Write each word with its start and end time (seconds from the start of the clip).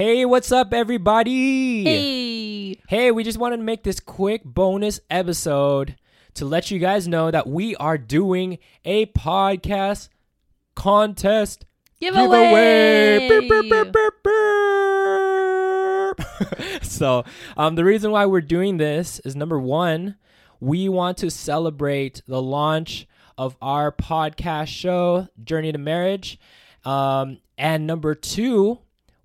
Hey, 0.00 0.24
what's 0.24 0.50
up, 0.50 0.72
everybody? 0.72 1.84
Hey. 1.84 2.80
Hey, 2.88 3.10
we 3.10 3.22
just 3.22 3.36
wanted 3.36 3.58
to 3.58 3.62
make 3.62 3.82
this 3.82 4.00
quick 4.00 4.42
bonus 4.42 4.98
episode 5.10 5.94
to 6.32 6.46
let 6.46 6.70
you 6.70 6.78
guys 6.78 7.06
know 7.06 7.30
that 7.30 7.46
we 7.46 7.76
are 7.76 7.98
doing 7.98 8.56
a 8.82 9.04
podcast 9.04 10.08
contest 10.74 11.66
Giveaway. 12.00 13.28
Burp, 13.28 13.46
burp, 13.46 13.92
burp, 13.92 14.14
burp. 16.16 16.82
so, 16.82 17.24
um, 17.58 17.74
the 17.74 17.84
reason 17.84 18.10
why 18.10 18.24
we're 18.24 18.40
doing 18.40 18.78
this 18.78 19.20
is 19.26 19.36
number 19.36 19.60
one, 19.60 20.16
we 20.60 20.88
want 20.88 21.18
to 21.18 21.30
celebrate 21.30 22.22
the 22.26 22.40
launch 22.40 23.06
of 23.36 23.54
our 23.60 23.92
podcast 23.92 24.68
show, 24.68 25.28
Journey 25.44 25.72
to 25.72 25.78
Marriage. 25.78 26.40
Um, 26.86 27.40
and 27.58 27.86
number 27.86 28.14
two, 28.14 28.78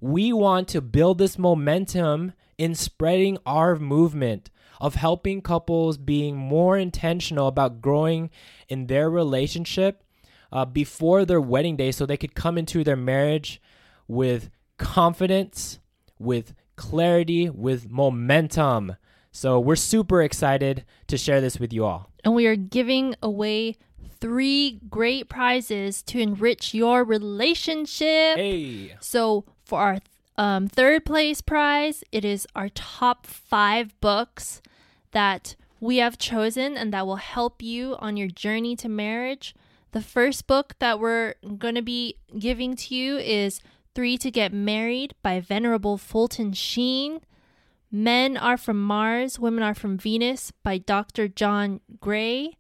we 0.06 0.32
want 0.32 0.68
to 0.68 0.82
build 0.82 1.18
this 1.18 1.40
momentum 1.40 2.32
in 2.60 2.76
spreading 2.76 3.40
our 3.44 3.76
movement 3.76 4.52
of 4.80 4.94
helping 4.94 5.42
couples 5.42 5.98
being 5.98 6.38
more 6.38 6.78
intentional 6.78 7.48
about 7.48 7.82
growing 7.82 8.30
in 8.70 8.86
their 8.86 9.10
relationship 9.10 10.04
uh, 10.52 10.64
before 10.64 11.26
their 11.26 11.42
wedding 11.42 11.76
day 11.76 11.92
so 11.92 12.06
they 12.06 12.18
could 12.18 12.36
come 12.36 12.56
into 12.56 12.84
their 12.84 12.96
marriage 12.96 13.60
with 14.08 14.52
confidence, 14.78 15.80
with 16.20 16.54
clarity, 16.76 17.50
with 17.50 17.90
momentum. 17.90 18.98
So 19.32 19.60
we're 19.60 19.76
super 19.76 20.22
excited 20.22 20.86
to 21.08 21.18
share 21.18 21.42
this 21.42 21.60
with 21.60 21.74
you 21.74 21.84
all. 21.84 22.12
And 22.24 22.36
we 22.36 22.46
are 22.46 22.56
giving 22.56 23.16
away 23.24 23.76
three 24.20 24.82
great 24.88 25.30
prizes 25.30 26.04
to 26.04 26.20
enrich 26.20 26.76
your 26.76 27.04
relationship. 27.04 28.38
Hey. 28.38 28.96
So 29.00 29.46
for 29.66 29.80
our 29.80 30.00
um, 30.38 30.68
third 30.68 31.06
place 31.06 31.42
prize, 31.42 32.04
it 32.12 32.24
is 32.24 32.48
our 32.56 32.70
top 32.70 33.26
five 33.26 34.00
books 34.02 34.62
that 35.12 35.56
we 35.80 35.98
have 35.98 36.18
chosen 36.18 36.76
and 36.76 36.94
that 36.94 37.06
will 37.06 37.18
help 37.18 37.62
you 37.62 37.96
on 38.00 38.18
your 38.18 38.28
journey 38.28 38.76
to 38.78 38.90
marriage. 38.90 39.56
The 39.92 40.02
first 40.02 40.46
book 40.46 40.76
that 40.80 41.00
we're 41.00 41.36
going 41.58 41.76
to 41.76 41.82
be 41.82 42.18
giving 42.38 42.76
to 42.76 42.96
you 42.96 43.18
is 43.18 43.62
Three 43.94 44.18
to 44.18 44.30
Get 44.30 44.52
Married 44.52 45.16
by 45.24 45.40
Venerable 45.40 45.98
Fulton 45.98 46.52
Sheen. 46.52 47.22
Men 47.90 48.36
Are 48.36 48.58
From 48.58 48.84
Mars, 48.84 49.40
Women 49.40 49.64
Are 49.64 49.74
From 49.74 49.98
Venus 49.98 50.52
by 50.64 50.78
Dr. 50.80 51.30
John 51.30 51.80
Gray. 52.02 52.58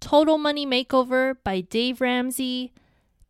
Total 0.00 0.38
Money 0.38 0.64
Makeover 0.66 1.36
by 1.44 1.60
Dave 1.60 2.00
Ramsey. 2.00 2.72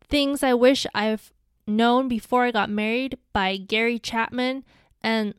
Things 0.07 0.41
I 0.41 0.53
Wish 0.53 0.87
I've 0.95 1.32
Known 1.65 2.07
Before 2.07 2.43
I 2.43 2.51
Got 2.51 2.69
Married 2.69 3.17
by 3.31 3.57
Gary 3.57 3.99
Chapman. 3.99 4.63
And 5.01 5.33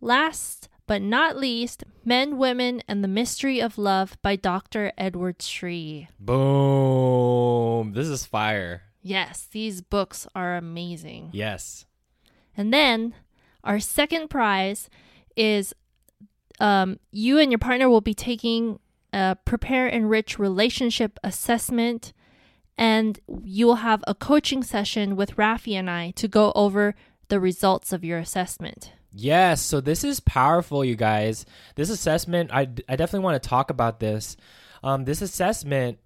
last 0.00 0.68
but 0.86 1.02
not 1.02 1.36
least, 1.36 1.84
Men, 2.04 2.36
Women, 2.36 2.82
and 2.88 3.04
the 3.04 3.08
Mystery 3.08 3.60
of 3.60 3.78
Love 3.78 4.18
by 4.22 4.34
Dr. 4.34 4.92
Edward 4.98 5.40
Sri. 5.40 6.08
Boom. 6.18 7.92
This 7.92 8.08
is 8.08 8.26
fire. 8.26 8.82
Yes, 9.02 9.46
these 9.52 9.80
books 9.80 10.26
are 10.34 10.56
amazing. 10.56 11.30
Yes. 11.32 11.86
And 12.56 12.74
then 12.74 13.14
our 13.62 13.78
second 13.78 14.30
prize 14.30 14.90
is 15.36 15.74
um, 16.58 16.98
you 17.10 17.38
and 17.38 17.52
your 17.52 17.58
partner 17.58 17.88
will 17.88 18.00
be 18.00 18.14
taking 18.14 18.80
a 19.12 19.36
Prepare 19.44 19.86
Enrich 19.86 20.38
relationship 20.38 21.18
assessment, 21.24 22.12
and 22.80 23.20
you 23.44 23.66
will 23.66 23.76
have 23.76 24.02
a 24.08 24.14
coaching 24.14 24.62
session 24.62 25.14
with 25.14 25.36
Rafi 25.36 25.74
and 25.74 25.90
I 25.90 26.12
to 26.12 26.26
go 26.26 26.50
over 26.56 26.94
the 27.28 27.38
results 27.38 27.92
of 27.92 28.02
your 28.02 28.18
assessment. 28.18 28.92
Yes, 29.12 29.60
so 29.60 29.80
this 29.80 30.02
is 30.02 30.18
powerful, 30.18 30.82
you 30.82 30.96
guys. 30.96 31.44
This 31.74 31.90
assessment, 31.90 32.50
I, 32.52 32.62
I 32.88 32.96
definitely 32.96 33.20
want 33.20 33.40
to 33.40 33.48
talk 33.48 33.68
about 33.68 34.00
this. 34.00 34.36
Um, 34.82 35.04
this 35.04 35.20
assessment 35.20 35.98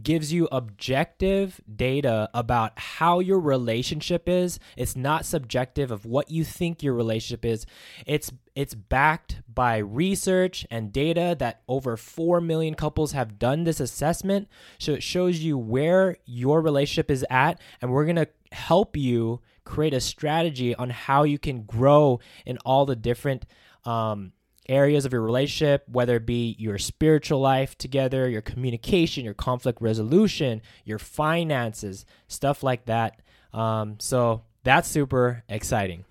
gives 0.00 0.32
you 0.32 0.48
objective 0.52 1.60
data 1.74 2.28
about 2.32 2.78
how 2.78 3.18
your 3.18 3.40
relationship 3.40 4.28
is. 4.28 4.58
It's 4.76 4.96
not 4.96 5.24
subjective 5.24 5.90
of 5.90 6.04
what 6.04 6.30
you 6.30 6.44
think 6.44 6.82
your 6.82 6.94
relationship 6.94 7.44
is. 7.44 7.66
It's 8.06 8.30
it's 8.54 8.74
backed 8.74 9.42
by 9.52 9.78
research 9.78 10.66
and 10.70 10.92
data 10.92 11.36
that 11.38 11.62
over 11.68 11.96
4 11.96 12.40
million 12.40 12.74
couples 12.74 13.12
have 13.12 13.38
done 13.38 13.64
this 13.64 13.80
assessment. 13.80 14.48
So 14.78 14.92
it 14.92 15.02
shows 15.02 15.38
you 15.38 15.56
where 15.56 16.16
your 16.26 16.60
relationship 16.60 17.10
is 17.10 17.24
at 17.30 17.60
and 17.80 17.90
we're 17.90 18.04
going 18.04 18.16
to 18.16 18.28
help 18.52 18.96
you 18.96 19.40
create 19.64 19.94
a 19.94 20.00
strategy 20.00 20.74
on 20.74 20.90
how 20.90 21.22
you 21.22 21.38
can 21.38 21.62
grow 21.62 22.18
in 22.44 22.58
all 22.64 22.86
the 22.86 22.96
different 22.96 23.46
um, 23.84 24.32
areas 24.70 25.04
of 25.04 25.12
your 25.12 25.22
relationship, 25.22 25.84
whether 25.88 26.16
it 26.16 26.24
be 26.24 26.56
your 26.58 26.78
spiritual 26.78 27.40
life 27.40 27.76
together, 27.76 28.28
your 28.28 28.40
communication, 28.40 29.24
your 29.24 29.34
conflict 29.34 29.82
resolution, 29.82 30.62
your 30.84 30.98
finances, 30.98 32.06
stuff 32.28 32.62
like 32.62 32.86
that. 32.86 33.20
Um, 33.52 33.96
so 33.98 34.44
that's 34.62 34.88
super 34.88 35.42
exciting. 35.48 36.04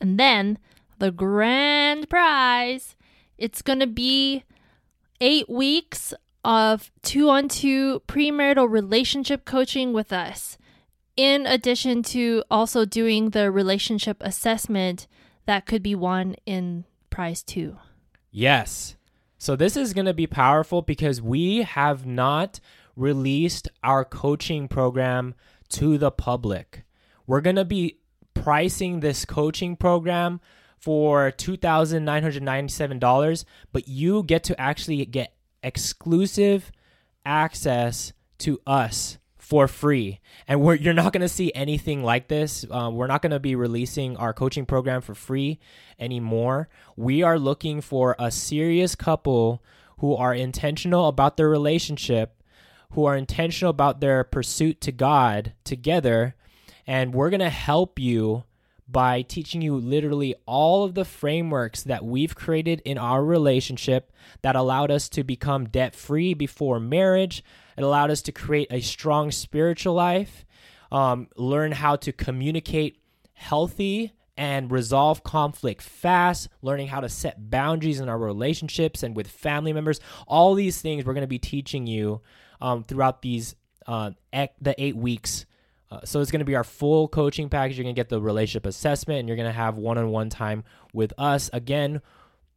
And 0.00 0.18
then 0.18 0.58
the 0.98 1.10
grand 1.10 2.08
prize, 2.08 2.96
it's 3.36 3.60
going 3.60 3.80
to 3.80 3.86
be 3.86 4.44
eight 5.20 5.48
weeks 5.48 6.14
of 6.44 6.92
two 7.02 7.28
on 7.28 7.48
two 7.48 8.00
premarital 8.06 8.70
relationship 8.70 9.44
coaching 9.44 9.92
with 9.92 10.12
us, 10.12 10.56
in 11.16 11.44
addition 11.44 12.02
to 12.04 12.44
also 12.50 12.84
doing 12.84 13.30
the 13.30 13.50
relationship 13.50 14.18
assessment 14.20 15.08
that 15.46 15.66
could 15.66 15.82
be 15.82 15.94
won 15.94 16.36
in 16.46 16.84
prize 17.10 17.42
two. 17.42 17.78
Yes. 18.38 18.96
So 19.38 19.56
this 19.56 19.78
is 19.78 19.94
going 19.94 20.04
to 20.04 20.12
be 20.12 20.26
powerful 20.26 20.82
because 20.82 21.22
we 21.22 21.62
have 21.62 22.04
not 22.04 22.60
released 22.94 23.66
our 23.82 24.04
coaching 24.04 24.68
program 24.68 25.34
to 25.70 25.96
the 25.96 26.10
public. 26.10 26.82
We're 27.26 27.40
going 27.40 27.56
to 27.56 27.64
be 27.64 27.96
pricing 28.34 29.00
this 29.00 29.24
coaching 29.24 29.74
program 29.74 30.42
for 30.76 31.32
$2,997, 31.32 33.44
but 33.72 33.88
you 33.88 34.22
get 34.22 34.44
to 34.44 34.60
actually 34.60 35.02
get 35.06 35.32
exclusive 35.62 36.70
access 37.24 38.12
to 38.40 38.60
us 38.66 39.16
for 39.46 39.68
free. 39.68 40.18
And 40.48 40.60
we're, 40.60 40.74
you're 40.74 40.92
not 40.92 41.12
going 41.12 41.20
to 41.20 41.28
see 41.28 41.52
anything 41.54 42.02
like 42.02 42.26
this. 42.26 42.66
Uh, 42.68 42.90
we're 42.92 43.06
not 43.06 43.22
going 43.22 43.30
to 43.30 43.38
be 43.38 43.54
releasing 43.54 44.16
our 44.16 44.32
coaching 44.32 44.66
program 44.66 45.02
for 45.02 45.14
free 45.14 45.60
anymore. 46.00 46.68
We 46.96 47.22
are 47.22 47.38
looking 47.38 47.80
for 47.80 48.16
a 48.18 48.32
serious 48.32 48.96
couple 48.96 49.62
who 49.98 50.16
are 50.16 50.34
intentional 50.34 51.06
about 51.06 51.36
their 51.36 51.48
relationship, 51.48 52.42
who 52.90 53.04
are 53.04 53.16
intentional 53.16 53.70
about 53.70 54.00
their 54.00 54.24
pursuit 54.24 54.80
to 54.80 54.90
God 54.90 55.52
together. 55.62 56.34
And 56.84 57.14
we're 57.14 57.30
going 57.30 57.38
to 57.38 57.48
help 57.48 58.00
you 58.00 58.42
by 58.88 59.22
teaching 59.22 59.62
you 59.62 59.76
literally 59.76 60.34
all 60.46 60.84
of 60.84 60.94
the 60.94 61.04
frameworks 61.04 61.82
that 61.84 62.04
we've 62.04 62.34
created 62.34 62.80
in 62.84 62.98
our 62.98 63.24
relationship 63.24 64.12
that 64.42 64.54
allowed 64.54 64.90
us 64.90 65.08
to 65.08 65.24
become 65.24 65.68
debt 65.68 65.94
free 65.94 66.34
before 66.34 66.78
marriage. 66.78 67.42
It 67.76 67.82
allowed 67.82 68.10
us 68.10 68.22
to 68.22 68.32
create 68.32 68.68
a 68.70 68.80
strong 68.80 69.32
spiritual 69.32 69.94
life, 69.94 70.44
um, 70.92 71.28
learn 71.36 71.72
how 71.72 71.96
to 71.96 72.12
communicate 72.12 73.00
healthy 73.32 74.12
and 74.36 74.70
resolve 74.70 75.24
conflict 75.24 75.82
fast, 75.82 76.48
learning 76.62 76.88
how 76.88 77.00
to 77.00 77.08
set 77.08 77.50
boundaries 77.50 78.00
in 78.00 78.08
our 78.08 78.18
relationships 78.18 79.02
and 79.02 79.16
with 79.16 79.26
family 79.26 79.72
members. 79.72 79.98
All 80.28 80.54
these 80.54 80.80
things 80.80 81.04
we're 81.04 81.14
going 81.14 81.22
to 81.22 81.26
be 81.26 81.38
teaching 81.38 81.86
you 81.86 82.20
um, 82.60 82.84
throughout 82.84 83.22
these 83.22 83.56
uh, 83.86 84.10
the 84.32 84.74
eight 84.78 84.96
weeks 84.96 85.46
uh, 85.90 86.00
so 86.04 86.20
it's 86.20 86.30
going 86.30 86.40
to 86.40 86.44
be 86.44 86.56
our 86.56 86.64
full 86.64 87.08
coaching 87.08 87.48
package. 87.48 87.76
You're 87.78 87.84
going 87.84 87.94
to 87.94 87.98
get 87.98 88.08
the 88.08 88.20
relationship 88.20 88.66
assessment 88.66 89.20
and 89.20 89.28
you're 89.28 89.36
going 89.36 89.48
to 89.48 89.52
have 89.52 89.78
one 89.78 89.98
on 89.98 90.10
one 90.10 90.30
time 90.30 90.64
with 90.92 91.12
us. 91.18 91.48
Again, 91.52 92.02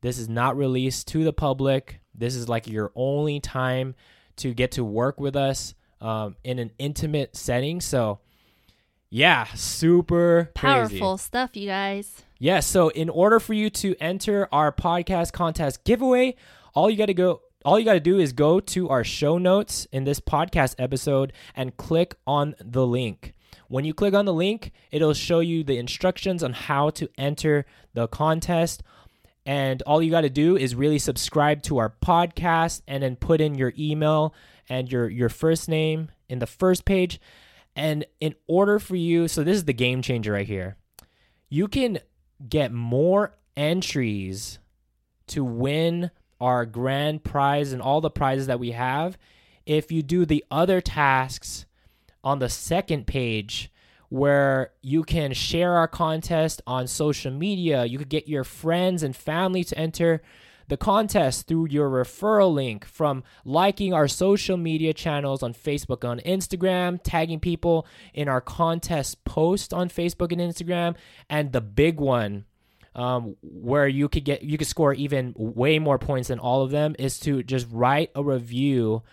this 0.02 0.18
is 0.18 0.28
not 0.28 0.58
released 0.58 1.08
to 1.10 1.24
the 1.24 1.34
public. 1.34 2.00
This 2.16 2.36
is 2.36 2.50
like 2.50 2.68
your 2.68 2.92
only 2.96 3.40
time 3.40 3.96
to 4.38 4.54
get 4.54 4.72
to 4.72 4.84
work 4.84 5.20
with 5.20 5.36
us 5.36 5.76
um, 6.02 6.36
in 6.44 6.60
an 6.60 6.72
intimate 6.80 7.36
setting. 7.36 7.82
So, 7.82 8.20
yeah, 9.10 9.46
super 9.56 10.52
Powerful 10.54 11.16
crazy. 11.16 11.24
stuff, 11.24 11.56
you 11.56 11.68
guys. 11.68 12.24
Yeah, 12.40 12.62
so, 12.62 12.90
in 12.90 13.10
order 13.10 13.40
for 13.40 13.54
you 13.54 13.70
to 13.72 13.96
enter 14.00 14.48
our 14.52 14.72
podcast 14.72 15.34
contest 15.34 15.84
giveaway, 15.84 16.36
all 16.74 16.90
you 16.90 16.98
got 16.98 17.08
to 17.08 17.14
go 17.14 17.42
all 17.66 17.78
you 17.78 17.86
got 17.86 17.94
to 17.94 18.00
do 18.00 18.20
is 18.20 18.32
go 18.32 18.60
to 18.60 18.90
our 18.90 19.04
show 19.04 19.38
notes 19.38 19.86
in 19.92 20.06
this 20.06 20.20
podcast 20.20 20.76
episode 20.80 21.34
and 21.56 21.76
click 21.76 22.16
on 22.26 22.56
the 22.64 22.88
link. 22.88 23.34
When 23.68 23.86
you 23.86 23.94
click 23.94 24.14
on 24.14 24.26
the 24.26 24.34
link, 24.34 24.72
it'll 24.92 25.14
show 25.14 25.42
you 25.42 25.64
the 25.64 25.78
instructions 25.78 26.44
on 26.44 26.54
how 26.54 26.90
to 26.92 27.10
enter 27.18 27.66
the 27.94 28.08
contest. 28.08 28.82
And 29.46 29.82
all 29.84 30.02
you 30.02 30.10
got 30.10 30.22
to 30.22 30.30
do 30.30 30.56
is 30.56 30.74
really 30.74 31.00
subscribe 31.00 31.62
to 31.64 31.78
our 31.80 31.94
podcast 32.02 32.82
and 32.88 33.04
then 33.04 33.16
put 33.16 33.42
in 33.42 33.56
your 33.56 33.74
email 33.78 34.34
and 34.70 34.92
your, 34.92 35.10
your 35.10 35.30
first 35.30 35.68
name 35.68 36.12
in 36.30 36.40
the 36.40 36.48
first 36.48 36.86
page. 36.86 37.20
And 37.76 38.06
in 38.20 38.36
order 38.48 38.80
for 38.80 38.96
you, 38.96 39.28
so 39.28 39.44
this 39.44 39.58
is 39.58 39.66
the 39.66 39.74
game 39.74 40.02
changer 40.02 40.34
right 40.34 40.48
here. 40.48 40.78
You 41.50 41.68
can 41.68 42.00
get 42.48 42.72
more 42.72 43.38
entries 43.58 44.60
to 45.28 45.44
win 45.44 46.12
our 46.40 46.66
grand 46.66 47.24
prize 47.24 47.72
and 47.72 47.82
all 47.82 48.02
the 48.02 48.10
prizes 48.10 48.48
that 48.48 48.60
we 48.60 48.72
have 48.72 49.18
if 49.66 49.92
you 49.92 50.02
do 50.02 50.26
the 50.26 50.44
other 50.50 50.82
tasks 50.82 51.66
on 52.24 52.40
the 52.40 52.50
second 52.50 53.08
page 53.08 53.72
where 54.10 54.72
you 54.82 55.04
can 55.04 55.34
share 55.34 55.74
our 55.76 55.88
contest 55.88 56.62
on 56.66 56.88
social 56.88 57.32
media. 57.32 57.86
You 57.86 57.98
could 57.98 58.10
get 58.10 58.28
your 58.28 58.44
friends 58.44 59.04
and 59.04 59.16
family 59.16 59.64
to 59.64 59.78
enter 59.78 60.22
the 60.68 60.78
contest 60.78 61.48
through 61.48 61.68
your 61.68 61.90
referral 61.90 62.54
link 62.54 62.86
from 62.86 63.24
liking 63.44 63.94
our 63.94 64.08
social 64.08 64.58
media 64.58 64.94
channels 64.94 65.42
on 65.44 65.54
Facebook 65.54 66.08
on 66.08 66.20
Instagram, 66.20 67.00
tagging 67.04 67.40
people 67.40 67.88
in 68.14 68.28
our 68.28 68.42
contest 68.42 69.24
post 69.26 69.74
on 69.74 69.90
Facebook 69.90 70.32
and 70.32 70.42
Instagram, 70.42 70.96
and 71.30 71.52
the 71.52 71.62
big 71.62 72.00
one 72.00 72.46
um, 73.00 73.38
where 73.42 73.88
you 73.88 74.10
could 74.10 74.26
get 74.26 74.44
you 74.44 74.58
could 74.58 74.68
score 74.68 74.94
even 74.94 75.34
way 75.38 75.80
more 75.80 75.98
points 75.98 76.28
than 76.28 76.38
all 76.38 76.64
of 76.64 76.70
them 76.70 76.98
is 77.00 77.18
to 77.22 77.42
just 77.44 77.66
write 77.72 78.12
a 78.14 78.22
review 78.22 79.04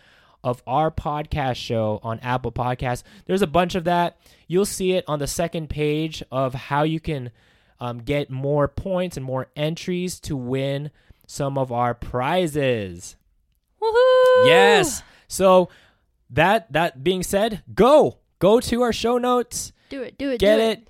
of 0.43 0.61
our 0.67 0.91
podcast 0.91 1.55
show 1.55 2.01
on 2.03 2.19
Apple 2.19 2.51
Podcasts. 2.51 3.05
There's 3.27 3.43
a 3.43 3.47
bunch 3.47 3.77
of 3.77 3.85
that. 3.85 4.19
You'll 4.49 4.67
see 4.67 4.93
it 4.93 5.05
on 5.07 5.21
the 5.21 5.29
second 5.29 5.71
page 5.71 6.21
of 6.33 6.53
how 6.53 6.83
you 6.83 6.99
can 6.99 7.31
um, 7.79 7.99
get 7.99 8.29
more 8.29 8.67
points 8.67 9.17
and 9.17 9.25
more 9.25 9.47
entries 9.55 10.19
to 10.21 10.37
win 10.37 10.91
some 11.29 11.57
of 11.57 11.71
our 11.71 11.95
prizes. 11.95 13.15
Woohoo! 13.81 14.47
Yes. 14.47 15.05
So 15.29 15.69
that 16.31 16.73
that 16.73 17.05
being 17.05 17.23
said, 17.23 17.63
go 17.73 18.19
go 18.41 18.59
to 18.59 18.83
our 18.83 18.93
show 18.93 19.19
notes. 19.19 19.73
Do 19.91 20.03
it, 20.03 20.19
do 20.19 20.31
it, 20.31 20.41
Get 20.41 20.57
do 20.57 20.63
it. 20.63 20.89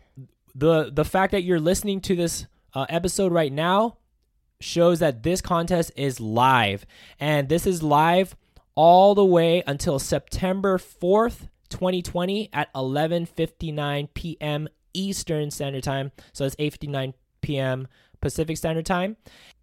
The 0.54 0.90
the 0.90 1.04
fact 1.04 1.32
that 1.32 1.42
you're 1.42 1.60
listening 1.60 2.00
to 2.02 2.16
this 2.16 2.46
uh, 2.74 2.86
episode 2.88 3.32
right 3.32 3.52
now 3.52 3.96
shows 4.60 5.00
that 5.00 5.22
this 5.22 5.40
contest 5.40 5.92
is 5.96 6.20
live, 6.20 6.86
and 7.20 7.48
this 7.48 7.66
is 7.66 7.82
live 7.82 8.36
all 8.74 9.14
the 9.14 9.24
way 9.24 9.62
until 9.66 9.98
September 9.98 10.78
4th, 10.78 11.48
2020 11.70 12.50
at 12.52 12.72
11:59 12.74 14.08
p.m. 14.14 14.68
Eastern 14.94 15.50
Standard 15.50 15.82
Time. 15.82 16.12
So 16.32 16.44
it's 16.44 16.56
8:59 16.56 17.14
p.m. 17.40 17.88
Pacific 18.20 18.56
Standard 18.56 18.86
Time. 18.86 19.16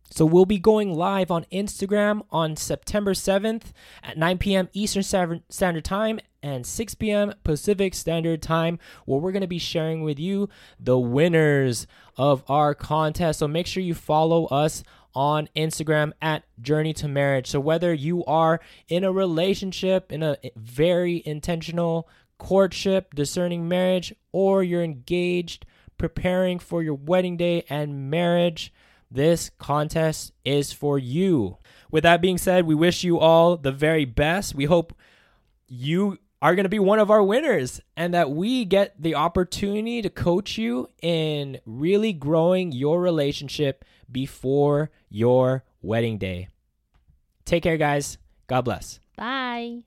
So 0.10 0.26
we'll 0.26 0.46
be 0.46 0.60
going 0.60 0.94
live 0.94 1.32
on 1.32 1.46
Instagram 1.52 2.22
on 2.32 2.56
September 2.56 3.14
7th 3.14 3.72
at 4.04 4.18
9 4.18 4.38
p.m. 4.38 4.70
Eastern 4.74 5.02
Standard 5.04 5.86
Time 5.86 6.20
and 6.44 6.68
6 6.68 6.96
p.m. 6.96 7.34
Pacific 7.44 7.96
Standard 7.96 8.42
Time, 8.42 8.78
where 9.06 9.20
we're 9.20 9.32
going 9.32 9.42
to 9.42 9.48
be 9.48 9.58
sharing 9.58 10.04
with 10.04 10.20
you 10.20 10.50
the 10.80 11.00
winners 11.00 11.88
of 12.16 12.44
our 12.48 12.76
contest. 12.76 13.40
So 13.40 13.48
make 13.48 13.66
sure 13.66 13.82
you 13.82 13.96
follow 13.96 14.46
us 14.48 14.84
on 15.16 15.48
Instagram 15.56 16.12
at 16.22 16.44
Journey 16.62 16.94
to 16.94 17.08
Marriage. 17.08 17.50
So 17.50 17.60
whether 17.60 17.94
you 17.94 18.24
are 18.26 18.60
in 18.88 19.04
a 19.04 19.12
relationship, 19.12 20.12
in 20.12 20.22
a 20.22 20.38
very 20.56 21.24
intentional 21.26 22.08
courtship, 22.38 23.16
discerning 23.16 23.68
marriage, 23.68 24.14
or 24.32 24.64
you're 24.64 24.84
engaged, 24.84 25.66
preparing 25.98 26.60
for 26.60 26.84
your 26.84 26.96
wedding 26.96 27.38
day 27.38 27.64
and 27.70 28.10
marriage, 28.10 28.74
this 29.14 29.52
contest 29.60 30.34
is 30.44 30.74
for 30.74 30.98
you. 30.98 31.58
With 31.92 32.04
that 32.04 32.22
being 32.22 32.38
said, 32.38 32.66
we 32.66 32.76
wish 32.76 33.04
you 33.04 33.20
all 33.20 33.56
the 33.56 33.72
very 33.72 34.06
best. 34.06 34.56
We 34.56 34.66
hope 34.66 34.94
you 35.68 36.18
are 36.42 36.56
going 36.56 36.66
to 36.66 36.70
be 36.70 36.80
one 36.80 37.00
of 37.00 37.12
our 37.12 37.24
winners 37.24 37.80
and 37.96 38.14
that 38.14 38.32
we 38.32 38.66
get 38.66 39.02
the 39.02 39.16
opportunity 39.16 40.02
to 40.02 40.10
coach 40.10 40.58
you 40.58 40.90
in 41.02 41.60
really 41.66 42.12
growing 42.12 42.72
your 42.72 43.00
relationship 43.00 43.86
before 44.12 44.90
your 45.10 45.64
wedding 45.82 46.18
day. 46.18 46.50
Take 47.46 47.64
care, 47.64 47.78
guys. 47.78 48.18
God 48.48 48.62
bless. 48.62 49.00
Bye. 49.16 49.84